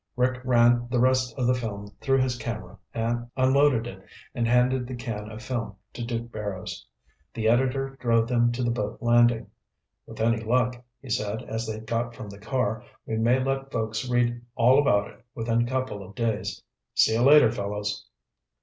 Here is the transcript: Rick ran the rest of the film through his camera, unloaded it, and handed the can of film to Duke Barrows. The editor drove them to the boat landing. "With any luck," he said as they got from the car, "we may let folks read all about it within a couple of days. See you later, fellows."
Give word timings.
Rick 0.15 0.41
ran 0.43 0.87
the 0.89 0.99
rest 0.99 1.31
of 1.37 1.45
the 1.45 1.53
film 1.53 1.95
through 2.01 2.17
his 2.17 2.35
camera, 2.35 2.75
unloaded 3.37 3.85
it, 3.85 4.03
and 4.33 4.47
handed 4.47 4.87
the 4.87 4.95
can 4.95 5.29
of 5.29 5.43
film 5.43 5.75
to 5.93 6.03
Duke 6.03 6.31
Barrows. 6.31 6.87
The 7.35 7.47
editor 7.47 7.97
drove 7.99 8.27
them 8.27 8.51
to 8.53 8.63
the 8.63 8.71
boat 8.71 8.97
landing. 8.99 9.45
"With 10.07 10.19
any 10.19 10.41
luck," 10.43 10.83
he 11.03 11.11
said 11.11 11.43
as 11.43 11.67
they 11.67 11.79
got 11.81 12.15
from 12.15 12.31
the 12.31 12.39
car, 12.39 12.83
"we 13.05 13.15
may 13.17 13.43
let 13.43 13.71
folks 13.71 14.09
read 14.09 14.41
all 14.55 14.79
about 14.81 15.07
it 15.11 15.23
within 15.35 15.61
a 15.61 15.69
couple 15.69 16.01
of 16.01 16.15
days. 16.15 16.63
See 16.95 17.13
you 17.13 17.21
later, 17.21 17.51
fellows." 17.51 18.07